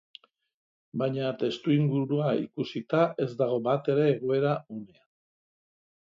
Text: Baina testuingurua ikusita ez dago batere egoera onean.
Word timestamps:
Baina 0.99 1.25
testuingurua 1.41 2.31
ikusita 2.43 3.01
ez 3.25 3.27
dago 3.41 3.59
batere 3.67 4.07
egoera 4.15 4.55
onean. 4.77 5.05